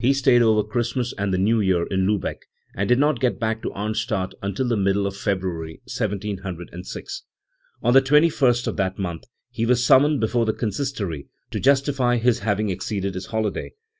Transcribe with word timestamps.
He 0.00 0.12
stayed 0.14 0.42
over 0.42 0.64
Christ 0.64 0.96
mas 0.96 1.12
and 1.16 1.32
the 1.32 1.38
New 1.38 1.60
Year 1.60 1.86
in 1.92 2.04
Liibeck, 2.04 2.38
and 2.74 2.88
did 2.88 2.98
not 2.98 3.20
get 3.20 3.38
back 3.38 3.62
^o 3.62 3.70
Arnstadt 3.72 4.32
until 4.42 4.66
the 4.66 4.76
middle 4.76 5.06
of 5.06 5.16
February, 5.16 5.80
1706. 5.84 7.22
On 7.80 7.92
the 7.94 8.00
2 8.00 8.14
1st 8.14 8.66
of 8.66 8.76
that 8.78 8.98
month 8.98 9.28
he 9.48 9.64
was 9.64 9.86
summoned 9.86 10.18
before 10.18 10.44
the 10.44 10.52
Consistory, 10.52 11.28
to 11.52 11.60
justify 11.60 12.16
his 12.16 12.40
having 12.40 12.68
exceeded 12.68 13.14
his 13.14 13.26
holiday. 13.26 13.72